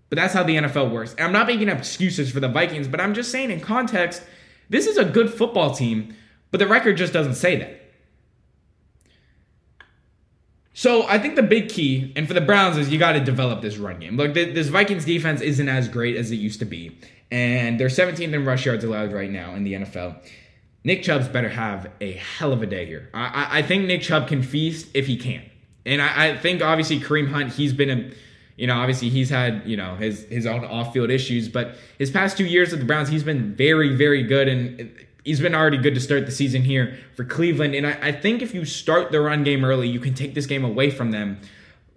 But 0.09 0.17
that's 0.17 0.33
how 0.33 0.43
the 0.43 0.55
NFL 0.55 0.91
works. 0.91 1.13
And 1.13 1.21
I'm 1.21 1.33
not 1.33 1.47
making 1.47 1.69
excuses 1.69 2.31
for 2.31 2.39
the 2.39 2.47
Vikings, 2.47 2.87
but 2.87 3.01
I'm 3.01 3.13
just 3.13 3.31
saying 3.31 3.51
in 3.51 3.59
context, 3.59 4.23
this 4.69 4.87
is 4.87 4.97
a 4.97 5.05
good 5.05 5.33
football 5.33 5.73
team, 5.73 6.15
but 6.51 6.59
the 6.59 6.67
record 6.67 6.97
just 6.97 7.13
doesn't 7.13 7.35
say 7.35 7.57
that. 7.57 7.81
So 10.77 11.07
I 11.07 11.17
think 11.17 11.35
the 11.35 11.43
big 11.43 11.69
key, 11.69 12.13
and 12.15 12.27
for 12.27 12.35
the 12.35 12.41
Browns, 12.41 12.77
is 12.77 12.89
you 12.89 12.99
got 12.99 13.13
to 13.13 13.19
develop 13.19 13.61
this 13.61 13.77
run 13.77 13.99
game. 13.99 14.15
Look, 14.15 14.35
this 14.35 14.67
Vikings 14.67 15.05
defense 15.05 15.41
isn't 15.41 15.67
as 15.67 15.87
great 15.87 16.15
as 16.15 16.29
it 16.29 16.35
used 16.35 16.59
to 16.59 16.65
be, 16.65 16.99
and 17.31 17.79
they're 17.79 17.87
17th 17.87 18.31
in 18.31 18.45
rush 18.45 18.67
yards 18.67 18.83
allowed 18.83 19.11
right 19.11 19.31
now 19.31 19.55
in 19.55 19.63
the 19.63 19.73
NFL. 19.73 20.23
Nick 20.83 21.01
Chubb's 21.01 21.27
better 21.27 21.49
have 21.49 21.89
a 21.99 22.11
hell 22.11 22.53
of 22.53 22.61
a 22.61 22.67
day 22.67 22.85
here. 22.85 23.09
I, 23.11 23.47
I 23.57 23.61
think 23.63 23.85
Nick 23.85 24.03
Chubb 24.03 24.27
can 24.27 24.43
feast 24.43 24.87
if 24.93 25.07
he 25.07 25.17
can, 25.17 25.41
and 25.83 25.99
I, 25.99 26.27
I 26.27 26.37
think 26.37 26.61
obviously 26.61 26.99
Kareem 26.99 27.27
Hunt, 27.27 27.53
he's 27.53 27.73
been 27.73 27.89
a 27.89 28.11
you 28.57 28.67
know, 28.67 28.75
obviously 28.75 29.09
he's 29.09 29.29
had, 29.29 29.61
you 29.65 29.77
know, 29.77 29.95
his 29.95 30.23
his 30.25 30.45
own 30.45 30.65
off-field 30.65 31.09
issues, 31.09 31.47
but 31.47 31.75
his 31.97 32.11
past 32.11 32.37
two 32.37 32.45
years 32.45 32.71
with 32.71 32.81
the 32.81 32.85
Browns, 32.85 33.07
he's 33.07 33.23
been 33.23 33.55
very, 33.55 33.95
very 33.95 34.23
good. 34.23 34.47
And 34.47 34.91
he's 35.23 35.39
been 35.39 35.53
already 35.53 35.77
good 35.77 35.93
to 35.93 35.99
start 35.99 36.25
the 36.25 36.31
season 36.31 36.63
here 36.63 36.97
for 37.15 37.23
Cleveland. 37.23 37.75
And 37.75 37.85
I, 37.85 37.97
I 38.01 38.11
think 38.11 38.41
if 38.41 38.53
you 38.53 38.65
start 38.65 39.11
the 39.11 39.19
run 39.19 39.43
game 39.43 39.63
early, 39.65 39.87
you 39.87 39.99
can 39.99 40.13
take 40.13 40.33
this 40.33 40.45
game 40.45 40.63
away 40.63 40.89
from 40.89 41.11
them. 41.11 41.39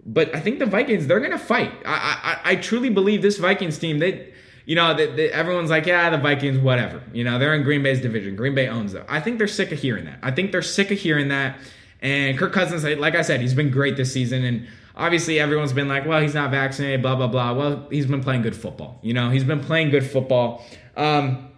But 0.05 0.35
I 0.35 0.39
think 0.39 0.59
the 0.59 0.65
Vikings, 0.65 1.07
they're 1.07 1.19
to 1.19 1.37
fight. 1.37 1.71
I, 1.85 2.39
I, 2.43 2.51
I 2.51 2.55
truly 2.55 2.89
believe 2.89 3.21
this 3.21 3.37
Vikings 3.37 3.77
team, 3.77 3.99
they, 3.99 4.33
you 4.65 4.75
know, 4.75 4.93
they, 4.93 5.05
they, 5.05 5.31
everyone's 5.31 5.69
like, 5.69 5.85
yeah, 5.85 6.09
the 6.09 6.17
Vikings, 6.17 6.59
whatever. 6.59 7.01
You 7.13 7.23
know, 7.23 7.39
they're 7.39 7.53
in 7.53 7.63
Green 7.63 7.83
Bay's 7.83 8.01
division. 8.01 8.35
Green 8.35 8.53
Bay 8.53 8.67
owns 8.67 8.93
them. 8.93 9.05
I 9.07 9.19
think 9.19 9.37
they're 9.37 9.47
sick 9.47 9.71
of 9.71 9.79
hearing 9.79 10.05
that. 10.05 10.19
I 10.21 10.31
think 10.31 10.51
they're 10.51 10.61
sick 10.61 10.91
of 10.91 10.97
hearing 10.97 11.29
that. 11.29 11.57
And 12.01 12.37
Kirk 12.37 12.51
Cousins, 12.51 12.83
like 12.83 13.15
I 13.15 13.21
said, 13.21 13.41
he's 13.41 13.53
been 13.53 13.69
great 13.69 13.95
this 13.95 14.11
season. 14.11 14.43
And 14.43 14.67
obviously 15.01 15.39
everyone's 15.39 15.73
been 15.73 15.87
like, 15.87 16.05
well, 16.05 16.21
he's 16.21 16.35
not 16.35 16.51
vaccinated, 16.51 17.01
blah, 17.01 17.15
blah, 17.15 17.27
blah. 17.27 17.53
Well, 17.53 17.87
he's 17.89 18.05
been 18.05 18.23
playing 18.23 18.43
good 18.43 18.55
football. 18.55 18.99
You 19.01 19.13
know, 19.13 19.31
he's 19.31 19.43
been 19.43 19.59
playing 19.59 19.89
good 19.89 20.05
football. 20.05 20.63
Um, 20.95 21.49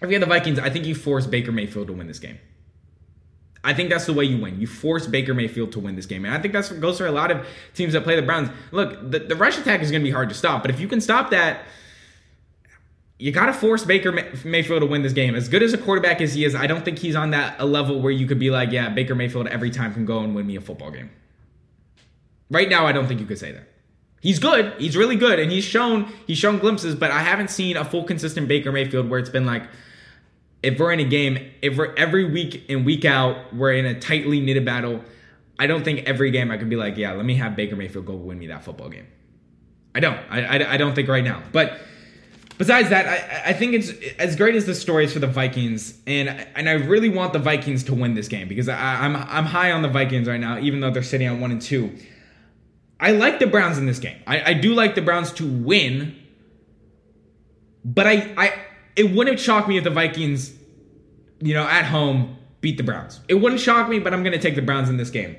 if 0.00 0.08
you 0.08 0.18
have 0.18 0.20
the 0.20 0.26
Vikings, 0.26 0.58
I 0.58 0.70
think 0.70 0.86
you 0.86 0.94
force 0.94 1.26
Baker 1.26 1.52
Mayfield 1.52 1.88
to 1.88 1.92
win 1.92 2.06
this 2.06 2.18
game. 2.18 2.38
I 3.62 3.74
think 3.74 3.90
that's 3.90 4.06
the 4.06 4.12
way 4.14 4.24
you 4.24 4.40
win. 4.40 4.60
You 4.60 4.66
force 4.66 5.06
Baker 5.06 5.34
Mayfield 5.34 5.72
to 5.72 5.80
win 5.80 5.94
this 5.94 6.06
game. 6.06 6.24
And 6.24 6.32
I 6.32 6.40
think 6.40 6.54
that's 6.54 6.70
goes 6.70 6.98
for 6.98 7.06
a 7.06 7.12
lot 7.12 7.30
of 7.30 7.46
teams 7.74 7.92
that 7.92 8.04
play 8.04 8.16
the 8.16 8.22
Browns. 8.22 8.48
Look, 8.70 9.10
the, 9.10 9.18
the 9.18 9.36
rush 9.36 9.58
attack 9.58 9.82
is 9.82 9.90
going 9.90 10.02
to 10.02 10.06
be 10.06 10.12
hard 10.12 10.28
to 10.30 10.34
stop, 10.34 10.62
but 10.62 10.70
if 10.70 10.80
you 10.80 10.88
can 10.88 11.00
stop 11.00 11.30
that, 11.30 11.64
you 13.18 13.32
got 13.32 13.46
to 13.46 13.52
force 13.52 13.84
Baker 13.84 14.12
Mayfield 14.44 14.82
to 14.82 14.86
win 14.86 15.02
this 15.02 15.14
game. 15.14 15.34
As 15.34 15.48
good 15.48 15.62
as 15.62 15.72
a 15.72 15.78
quarterback 15.78 16.20
as 16.20 16.34
he 16.34 16.44
is, 16.44 16.54
I 16.54 16.66
don't 16.66 16.84
think 16.84 16.98
he's 16.98 17.16
on 17.16 17.30
that 17.30 17.56
a 17.58 17.64
level 17.64 18.00
where 18.00 18.12
you 18.12 18.26
could 18.26 18.38
be 18.38 18.50
like, 18.50 18.72
yeah, 18.72 18.90
Baker 18.90 19.14
Mayfield 19.14 19.48
every 19.48 19.70
time 19.70 19.92
can 19.92 20.04
go 20.04 20.20
and 20.20 20.34
win 20.34 20.46
me 20.46 20.56
a 20.56 20.60
football 20.60 20.90
game. 20.90 21.10
Right 22.50 22.68
now, 22.68 22.86
I 22.86 22.92
don't 22.92 23.06
think 23.06 23.20
you 23.20 23.26
could 23.26 23.38
say 23.38 23.52
that. 23.52 23.68
He's 24.20 24.38
good. 24.38 24.74
He's 24.80 24.96
really 24.96 25.16
good, 25.16 25.38
and 25.38 25.52
he's 25.52 25.64
shown 25.64 26.12
he's 26.26 26.38
shown 26.38 26.58
glimpses, 26.58 26.94
but 26.94 27.10
I 27.10 27.20
haven't 27.20 27.50
seen 27.50 27.76
a 27.76 27.84
full 27.84 28.04
consistent 28.04 28.48
Baker 28.48 28.72
Mayfield 28.72 29.08
where 29.08 29.20
it's 29.20 29.30
been 29.30 29.46
like, 29.46 29.68
if 30.62 30.78
we're 30.78 30.92
in 30.92 31.00
a 31.00 31.04
game, 31.04 31.38
if 31.62 31.76
we're 31.76 31.94
every 31.94 32.24
week 32.24 32.64
and 32.68 32.84
week 32.84 33.04
out, 33.04 33.54
we're 33.54 33.72
in 33.72 33.86
a 33.86 33.98
tightly 34.00 34.40
knitted 34.40 34.64
battle. 34.64 35.04
I 35.58 35.66
don't 35.66 35.84
think 35.84 36.00
every 36.00 36.30
game 36.30 36.50
I 36.50 36.56
could 36.56 36.68
be 36.68 36.76
like, 36.76 36.96
yeah, 36.96 37.12
let 37.12 37.24
me 37.24 37.36
have 37.36 37.56
Baker 37.56 37.76
Mayfield 37.76 38.06
go 38.06 38.14
win 38.14 38.38
me 38.38 38.48
that 38.48 38.64
football 38.64 38.88
game. 38.88 39.06
I 39.94 40.00
don't. 40.00 40.18
I, 40.28 40.44
I, 40.44 40.72
I 40.72 40.76
don't 40.76 40.94
think 40.94 41.08
right 41.08 41.24
now. 41.24 41.42
But 41.52 41.78
besides 42.58 42.90
that, 42.90 43.06
I, 43.06 43.50
I 43.50 43.52
think 43.52 43.74
it's 43.74 43.92
as 44.18 44.36
great 44.36 44.54
as 44.54 44.66
the 44.66 44.74
stories 44.74 45.12
for 45.12 45.20
the 45.20 45.26
Vikings, 45.26 45.98
and 46.06 46.28
and 46.28 46.68
I 46.68 46.72
really 46.72 47.08
want 47.08 47.32
the 47.32 47.38
Vikings 47.38 47.84
to 47.84 47.94
win 47.94 48.14
this 48.14 48.28
game 48.28 48.48
because 48.48 48.68
I, 48.68 49.04
I'm 49.04 49.16
I'm 49.16 49.44
high 49.44 49.72
on 49.72 49.82
the 49.82 49.88
Vikings 49.88 50.26
right 50.26 50.40
now, 50.40 50.58
even 50.58 50.80
though 50.80 50.90
they're 50.90 51.02
sitting 51.02 51.28
on 51.28 51.40
one 51.40 51.52
and 51.52 51.62
two. 51.62 51.96
I 52.98 53.12
like 53.12 53.38
the 53.38 53.46
Browns 53.46 53.78
in 53.78 53.86
this 53.86 53.98
game. 53.98 54.18
I, 54.26 54.50
I 54.50 54.54
do 54.54 54.74
like 54.74 54.94
the 54.94 55.02
Browns 55.02 55.32
to 55.32 55.46
win, 55.46 56.16
but 57.84 58.06
I, 58.06 58.34
I 58.36 58.54
it 58.96 59.14
wouldn't 59.14 59.38
shock 59.38 59.68
me 59.68 59.76
if 59.76 59.84
the 59.84 59.90
Vikings, 59.90 60.54
you 61.40 61.54
know, 61.54 61.64
at 61.64 61.84
home 61.84 62.38
beat 62.60 62.78
the 62.78 62.82
Browns. 62.82 63.20
It 63.28 63.34
wouldn't 63.34 63.60
shock 63.60 63.88
me, 63.88 63.98
but 63.98 64.14
I'm 64.14 64.22
to 64.32 64.40
take 64.40 64.54
the 64.54 64.62
Browns 64.62 64.88
in 64.88 64.96
this 64.96 65.10
game. 65.10 65.36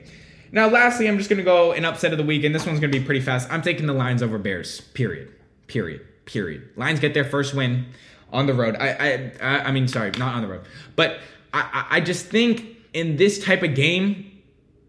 Now, 0.51 0.67
lastly, 0.69 1.07
I'm 1.07 1.17
just 1.17 1.29
to 1.39 1.43
go 1.43 1.73
an 1.73 1.83
upset 1.83 2.11
of 2.11 2.17
the 2.17 2.23
week, 2.23 2.43
and 2.43 2.53
this 2.53 2.65
one's 2.65 2.79
to 2.91 2.99
be 2.99 3.03
pretty 3.03 3.21
fast. 3.21 3.51
I'm 3.51 3.61
taking 3.61 3.85
the 3.85 3.93
Lions 3.93 4.23
over 4.23 4.37
Bears. 4.37 4.79
Period. 4.79 5.33
Period. 5.67 6.01
Period. 6.25 6.69
Lions 6.75 6.99
get 6.99 7.13
their 7.13 7.25
first 7.25 7.53
win 7.53 7.87
on 8.31 8.45
the 8.45 8.53
road. 8.53 8.75
I, 8.79 9.31
I, 9.41 9.59
I 9.63 9.71
mean, 9.71 9.87
sorry, 9.87 10.11
not 10.11 10.35
on 10.35 10.41
the 10.41 10.47
road, 10.47 10.61
but 10.95 11.19
I, 11.53 11.85
I 11.89 12.01
just 12.01 12.27
think 12.27 12.77
in 12.93 13.17
this 13.17 13.43
type 13.43 13.63
of 13.63 13.75
game, 13.75 14.26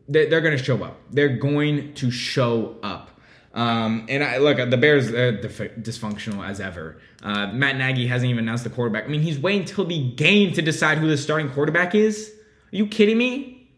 they're 0.09 0.41
going 0.41 0.57
to 0.57 0.63
show 0.63 0.83
up. 0.83 0.99
They're 1.11 1.37
going 1.37 1.95
to 1.95 2.11
show 2.11 2.77
up. 2.83 3.11
Um, 3.55 4.07
and 4.09 4.23
I, 4.23 4.39
look, 4.39 4.57
the 4.71 4.77
Bears 4.77 5.11
are 5.11 5.33
dysfunctional 5.33 6.47
as 6.47 6.61
ever. 6.61 6.99
Uh, 7.23 7.49
Matt 7.49 7.77
Nagy 7.77 8.07
hasn't 8.07 8.31
even 8.31 8.45
announced 8.45 8.65
the 8.65 8.71
quarterback. 8.71 9.05
I 9.05 9.09
mean, 9.09 9.23
he's 9.23 9.39
waiting 9.39 9.65
till 9.65 9.85
the 9.85 10.13
game 10.13 10.53
to 10.53 10.63
decide 10.63 10.99
who 10.99 11.09
the 11.09 11.17
starting 11.17 11.51
quarterback 11.51 11.95
is. 11.95 12.33
Are 12.73 12.77
you 12.77 12.87
kidding 12.87 13.19
me? 13.19 13.71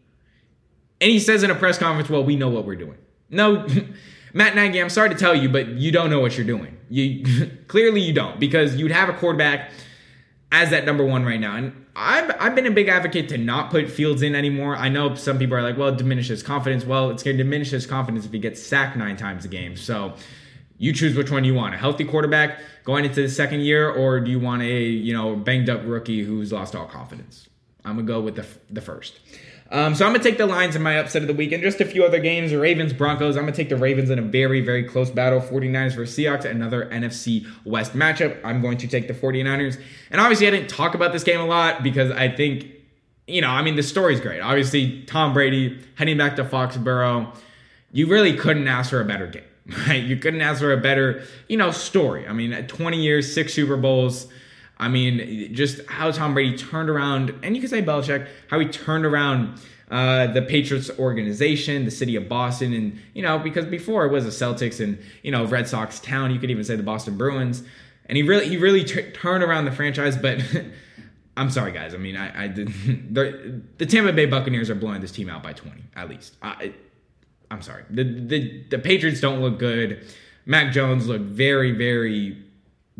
And 0.99 1.09
he 1.09 1.19
says 1.19 1.41
in 1.41 1.49
a 1.49 1.55
press 1.55 1.77
conference, 1.77 2.09
"Well, 2.09 2.23
we 2.23 2.35
know 2.35 2.49
what 2.49 2.65
we're 2.65 2.75
doing." 2.75 2.97
No, 3.29 3.65
Matt 4.33 4.55
Nagy, 4.55 4.79
I'm 4.79 4.89
sorry 4.89 5.09
to 5.09 5.15
tell 5.15 5.33
you, 5.33 5.49
but 5.49 5.67
you 5.69 5.91
don't 5.91 6.09
know 6.09 6.19
what 6.19 6.37
you're 6.37 6.45
doing. 6.45 6.77
You 6.89 7.49
clearly 7.67 8.01
you 8.01 8.13
don't 8.13 8.39
because 8.39 8.75
you'd 8.75 8.91
have 8.91 9.09
a 9.09 9.13
quarterback 9.13 9.71
as 10.51 10.69
that 10.69 10.85
number 10.85 11.03
one 11.03 11.25
right 11.25 11.39
now. 11.39 11.55
And 11.55 11.80
I've, 11.95 12.33
I've 12.39 12.55
been 12.55 12.65
a 12.65 12.71
big 12.71 12.87
advocate 12.87 13.29
to 13.29 13.37
not 13.37 13.69
put 13.69 13.89
Fields 13.89 14.21
in 14.21 14.33
anymore. 14.35 14.75
I 14.75 14.89
know 14.89 15.13
some 15.15 15.37
people 15.37 15.55
are 15.55 15.61
like, 15.61 15.77
well, 15.77 15.89
it 15.89 15.97
diminishes 15.97 16.41
confidence. 16.41 16.85
Well, 16.85 17.09
it's 17.09 17.21
going 17.21 17.37
to 17.37 17.43
diminish 17.43 17.71
his 17.71 17.85
confidence 17.85 18.25
if 18.25 18.31
he 18.31 18.39
gets 18.39 18.61
sacked 18.61 18.95
nine 18.95 19.17
times 19.17 19.43
a 19.43 19.49
game. 19.49 19.75
So 19.75 20.13
you 20.77 20.93
choose 20.93 21.15
which 21.15 21.29
one 21.29 21.43
you 21.43 21.53
want 21.53 21.75
a 21.75 21.77
healthy 21.77 22.05
quarterback 22.05 22.59
going 22.83 23.05
into 23.05 23.21
the 23.21 23.29
second 23.29 23.61
year, 23.61 23.89
or 23.89 24.19
do 24.19 24.31
you 24.31 24.39
want 24.39 24.63
a 24.63 24.81
you 24.81 25.13
know 25.13 25.35
banged 25.35 25.69
up 25.69 25.81
rookie 25.85 26.23
who's 26.23 26.51
lost 26.51 26.75
all 26.75 26.87
confidence? 26.87 27.49
I'm 27.85 27.95
gonna 27.95 28.07
go 28.07 28.21
with 28.21 28.35
the 28.35 28.45
the 28.69 28.81
first. 28.81 29.19
Um, 29.71 29.95
so 29.95 30.05
I'm 30.05 30.11
gonna 30.11 30.23
take 30.23 30.37
the 30.37 30.45
Lions 30.45 30.75
in 30.75 30.81
my 30.81 30.99
upset 30.99 31.21
of 31.21 31.29
the 31.29 31.33
week, 31.33 31.53
and 31.53 31.63
just 31.63 31.79
a 31.79 31.85
few 31.85 32.03
other 32.03 32.19
games: 32.19 32.53
Ravens, 32.53 32.91
Broncos. 32.91 33.37
I'm 33.37 33.43
gonna 33.43 33.55
take 33.55 33.69
the 33.69 33.77
Ravens 33.77 34.09
in 34.09 34.19
a 34.19 34.21
very, 34.21 34.59
very 34.59 34.83
close 34.83 35.09
battle. 35.09 35.39
49ers 35.39 35.95
versus 35.95 36.17
Seahawks, 36.17 36.43
another 36.43 36.87
NFC 36.87 37.47
West 37.63 37.93
matchup. 37.93 38.37
I'm 38.43 38.61
going 38.61 38.77
to 38.79 38.87
take 38.87 39.07
the 39.07 39.13
49ers, 39.13 39.81
and 40.09 40.19
obviously 40.19 40.47
I 40.47 40.51
didn't 40.51 40.69
talk 40.69 40.93
about 40.93 41.13
this 41.13 41.23
game 41.23 41.39
a 41.39 41.45
lot 41.45 41.83
because 41.83 42.11
I 42.11 42.27
think, 42.27 42.65
you 43.27 43.39
know, 43.39 43.49
I 43.49 43.61
mean 43.61 43.77
the 43.77 43.83
story's 43.83 44.19
great. 44.19 44.41
Obviously, 44.41 45.03
Tom 45.03 45.33
Brady 45.33 45.79
heading 45.95 46.17
back 46.17 46.35
to 46.35 46.43
Foxborough. 46.43 47.33
You 47.93 48.07
really 48.07 48.35
couldn't 48.35 48.67
ask 48.67 48.89
for 48.89 48.99
a 48.99 49.05
better 49.05 49.27
game, 49.27 49.43
right? 49.87 50.03
You 50.03 50.17
couldn't 50.17 50.41
ask 50.41 50.59
for 50.59 50.73
a 50.73 50.77
better, 50.77 51.23
you 51.47 51.55
know, 51.55 51.71
story. 51.71 52.27
I 52.27 52.33
mean, 52.33 52.67
20 52.67 53.01
years, 53.01 53.33
six 53.33 53.53
Super 53.53 53.77
Bowls. 53.77 54.27
I 54.81 54.87
mean, 54.87 55.53
just 55.53 55.85
how 55.85 56.09
Tom 56.09 56.33
Brady 56.33 56.57
turned 56.57 56.89
around, 56.89 57.35
and 57.43 57.55
you 57.55 57.61
could 57.61 57.69
say 57.69 57.83
Belichick, 57.83 58.27
how 58.49 58.57
he 58.57 58.65
turned 58.65 59.05
around 59.05 59.61
uh, 59.91 60.25
the 60.27 60.41
Patriots 60.41 60.89
organization, 60.97 61.85
the 61.85 61.91
city 61.91 62.15
of 62.15 62.27
Boston, 62.27 62.73
and 62.73 62.99
you 63.13 63.21
know, 63.21 63.37
because 63.37 63.65
before 63.65 64.05
it 64.05 64.11
was 64.11 64.25
the 64.25 64.31
Celtics 64.31 64.83
and 64.83 64.97
you 65.21 65.31
know 65.31 65.45
Red 65.45 65.67
Sox 65.67 65.99
town, 65.99 66.31
you 66.31 66.39
could 66.39 66.49
even 66.49 66.63
say 66.63 66.75
the 66.75 66.83
Boston 66.83 67.15
Bruins, 67.15 67.61
and 68.07 68.17
he 68.17 68.23
really 68.23 68.49
he 68.49 68.57
really 68.57 68.83
t- 68.83 69.11
turned 69.11 69.43
around 69.43 69.65
the 69.65 69.71
franchise. 69.71 70.17
But 70.17 70.41
I'm 71.37 71.51
sorry, 71.51 71.71
guys. 71.71 71.93
I 71.93 71.97
mean, 71.97 72.17
I, 72.17 72.45
I 72.45 72.47
did 72.47 72.67
the, 73.13 73.85
Tampa 73.85 74.13
Bay 74.13 74.25
Buccaneers 74.25 74.71
are 74.71 74.75
blowing 74.75 74.99
this 74.99 75.11
team 75.11 75.29
out 75.29 75.43
by 75.43 75.53
20 75.53 75.79
at 75.95 76.09
least. 76.09 76.37
I, 76.41 76.73
I'm 77.51 77.61
sorry. 77.61 77.83
The, 77.91 78.03
the 78.03 78.63
the 78.71 78.79
Patriots 78.79 79.21
don't 79.21 79.41
look 79.41 79.59
good. 79.59 80.07
Mac 80.47 80.73
Jones 80.73 81.07
looked 81.07 81.25
very 81.25 81.71
very 81.71 82.35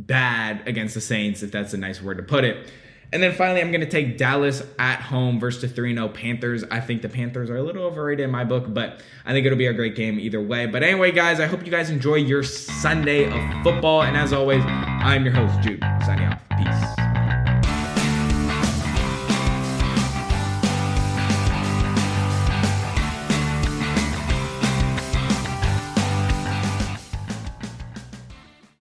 bad 0.08 0.68
against 0.68 0.94
the 0.96 1.02
Saints, 1.02 1.44
if 1.44 1.52
that's 1.52 1.74
a 1.74 1.78
nice 1.78 2.02
word 2.02 2.18
to 2.18 2.24
put 2.24 2.44
it. 2.44 2.70
And 3.14 3.22
then 3.22 3.34
finally, 3.34 3.60
I'm 3.60 3.72
going 3.72 3.82
to 3.82 3.90
take 3.90 4.18
Dallas 4.18 4.64
at 4.80 5.02
home 5.02 5.40
versus 5.40 5.62
the 5.62 5.68
3 5.68 5.94
0 5.94 6.08
Panthers. 6.10 6.64
I 6.72 6.80
think 6.80 7.02
the 7.02 7.10
Panthers 7.10 7.50
are 7.50 7.58
a 7.58 7.62
little 7.62 7.84
overrated 7.84 8.24
in 8.24 8.32
my 8.32 8.46
book, 8.46 8.74
but 8.74 9.02
I 9.26 9.34
think 9.34 9.46
it'll 9.46 9.58
be 9.58 9.68
a 9.68 9.74
great 9.74 9.96
game 9.96 10.18
either 10.18 10.42
way. 10.42 10.66
But 10.66 10.84
anyway, 10.84 11.12
guys, 11.12 11.40
I 11.42 11.46
hope 11.46 11.66
you 11.66 11.72
guys 11.72 11.90
enjoy 11.90 12.16
your 12.16 12.44
Sunday 12.44 13.26
of 13.26 13.64
football. 13.64 14.04
And 14.04 14.16
as 14.16 14.32
always, 14.32 14.64
I'm 14.66 15.26
your 15.26 15.34
host, 15.34 15.60
Jude, 15.62 15.82
signing 16.06 16.28
off. 16.28 16.42
Peace. 16.58 16.81